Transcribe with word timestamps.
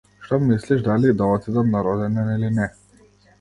Што 0.27 0.37
мислиш 0.45 0.79
дали 0.87 1.11
да 1.19 1.27
отидам 1.33 1.69
на 1.75 1.83
роденден 1.89 2.33
или 2.39 2.51
не? 2.57 2.69